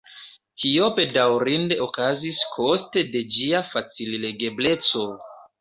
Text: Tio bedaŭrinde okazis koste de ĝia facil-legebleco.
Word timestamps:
Tio 0.61 0.87
bedaŭrinde 0.99 1.77
okazis 1.87 2.41
koste 2.55 3.05
de 3.17 3.23
ĝia 3.37 3.63
facil-legebleco. 3.75 5.07